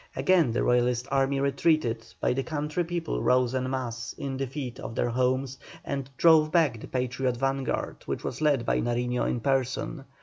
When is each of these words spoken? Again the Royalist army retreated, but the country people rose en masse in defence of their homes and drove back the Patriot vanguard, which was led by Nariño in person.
Again 0.15 0.51
the 0.51 0.63
Royalist 0.63 1.07
army 1.11 1.39
retreated, 1.39 2.03
but 2.19 2.35
the 2.35 2.41
country 2.41 2.83
people 2.83 3.21
rose 3.21 3.53
en 3.53 3.69
masse 3.69 4.13
in 4.17 4.35
defence 4.35 4.79
of 4.79 4.95
their 4.95 5.09
homes 5.11 5.59
and 5.85 6.09
drove 6.17 6.51
back 6.51 6.79
the 6.81 6.87
Patriot 6.87 7.37
vanguard, 7.37 7.97
which 8.07 8.23
was 8.23 8.41
led 8.41 8.65
by 8.65 8.81
Nariño 8.81 9.29
in 9.29 9.41
person. 9.41 10.05